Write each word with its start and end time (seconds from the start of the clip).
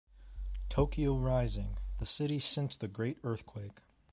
Tokyo 0.67 1.15
Rising: 1.15 1.77
The 1.99 2.07
City 2.07 2.39
Since 2.39 2.75
the 2.77 2.87
Great 2.87 3.19
Earthquake. 3.23 3.83